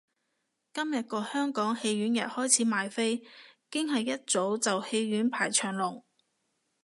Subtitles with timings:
[0.73, 3.19] 今日個全港戲院日開始賣飛，
[3.69, 6.03] 堅係一早就戲院排長龍